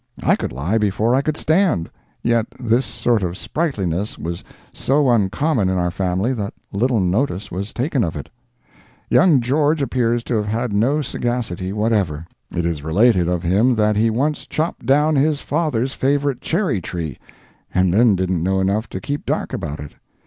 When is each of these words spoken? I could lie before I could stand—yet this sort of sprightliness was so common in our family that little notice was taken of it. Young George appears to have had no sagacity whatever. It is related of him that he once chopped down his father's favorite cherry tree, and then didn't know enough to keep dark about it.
I 0.23 0.35
could 0.35 0.51
lie 0.51 0.79
before 0.79 1.13
I 1.13 1.21
could 1.21 1.37
stand—yet 1.37 2.47
this 2.59 2.87
sort 2.87 3.21
of 3.21 3.37
sprightliness 3.37 4.17
was 4.17 4.43
so 4.73 5.29
common 5.31 5.69
in 5.69 5.77
our 5.77 5.91
family 5.91 6.33
that 6.33 6.55
little 6.73 6.99
notice 6.99 7.51
was 7.51 7.71
taken 7.71 8.03
of 8.03 8.15
it. 8.15 8.27
Young 9.11 9.41
George 9.41 9.79
appears 9.79 10.23
to 10.23 10.37
have 10.37 10.47
had 10.47 10.73
no 10.73 11.03
sagacity 11.03 11.71
whatever. 11.71 12.25
It 12.49 12.65
is 12.65 12.81
related 12.81 13.27
of 13.27 13.43
him 13.43 13.75
that 13.75 13.95
he 13.95 14.09
once 14.09 14.47
chopped 14.47 14.87
down 14.87 15.17
his 15.17 15.39
father's 15.39 15.93
favorite 15.93 16.41
cherry 16.41 16.81
tree, 16.81 17.19
and 17.71 17.93
then 17.93 18.15
didn't 18.15 18.41
know 18.41 18.59
enough 18.59 18.89
to 18.89 18.99
keep 19.01 19.23
dark 19.23 19.53
about 19.53 19.79
it. 19.79 19.91